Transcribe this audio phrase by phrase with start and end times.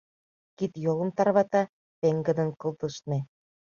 [0.57, 1.63] Кид-йолым тарвата—
[1.99, 3.19] пеҥгыдын кылдыштме.